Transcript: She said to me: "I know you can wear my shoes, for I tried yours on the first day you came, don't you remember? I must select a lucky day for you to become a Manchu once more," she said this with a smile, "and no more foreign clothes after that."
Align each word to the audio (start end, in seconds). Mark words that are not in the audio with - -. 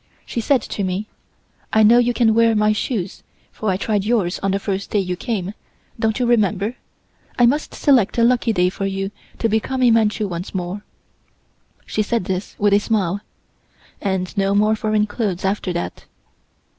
She 0.25 0.41
said 0.41 0.63
to 0.63 0.83
me: 0.83 1.05
"I 1.71 1.83
know 1.83 1.99
you 1.99 2.11
can 2.11 2.33
wear 2.33 2.55
my 2.55 2.73
shoes, 2.73 3.21
for 3.51 3.69
I 3.69 3.77
tried 3.77 4.03
yours 4.03 4.39
on 4.39 4.49
the 4.49 4.57
first 4.57 4.89
day 4.89 4.97
you 4.97 5.15
came, 5.15 5.53
don't 5.99 6.17
you 6.17 6.25
remember? 6.25 6.75
I 7.37 7.45
must 7.45 7.75
select 7.75 8.17
a 8.17 8.23
lucky 8.23 8.51
day 8.51 8.69
for 8.71 8.87
you 8.87 9.11
to 9.37 9.47
become 9.47 9.83
a 9.83 9.91
Manchu 9.91 10.27
once 10.27 10.55
more," 10.55 10.83
she 11.85 12.01
said 12.01 12.25
this 12.25 12.55
with 12.57 12.73
a 12.73 12.79
smile, 12.79 13.21
"and 14.01 14.35
no 14.35 14.55
more 14.55 14.75
foreign 14.75 15.05
clothes 15.05 15.45
after 15.45 15.71
that." 15.73 16.05